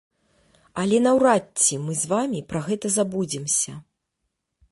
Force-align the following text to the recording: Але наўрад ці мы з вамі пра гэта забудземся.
Але 0.83 1.01
наўрад 1.07 1.45
ці 1.65 1.77
мы 1.83 1.93
з 2.01 2.09
вамі 2.15 2.41
пра 2.53 2.59
гэта 2.71 2.87
забудземся. 2.97 3.71